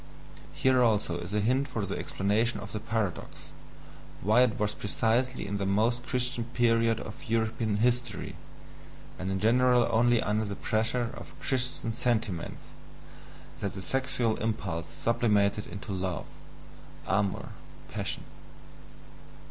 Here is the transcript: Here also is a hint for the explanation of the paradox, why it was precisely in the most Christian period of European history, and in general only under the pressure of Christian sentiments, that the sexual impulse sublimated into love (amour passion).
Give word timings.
Here 0.53 0.81
also 0.81 1.19
is 1.19 1.31
a 1.31 1.39
hint 1.41 1.67
for 1.67 1.85
the 1.85 1.95
explanation 1.95 2.59
of 2.59 2.71
the 2.71 2.79
paradox, 2.79 3.49
why 4.23 4.41
it 4.41 4.57
was 4.59 4.73
precisely 4.73 5.45
in 5.45 5.59
the 5.59 5.65
most 5.67 6.01
Christian 6.03 6.45
period 6.45 6.99
of 6.99 7.23
European 7.29 7.77
history, 7.77 8.35
and 9.19 9.29
in 9.29 9.39
general 9.39 9.87
only 9.91 10.19
under 10.19 10.43
the 10.45 10.55
pressure 10.55 11.11
of 11.13 11.39
Christian 11.39 11.91
sentiments, 11.91 12.69
that 13.59 13.73
the 13.73 13.81
sexual 13.83 14.37
impulse 14.37 14.87
sublimated 14.89 15.67
into 15.67 15.91
love 15.91 16.25
(amour 17.05 17.49
passion). 17.91 18.23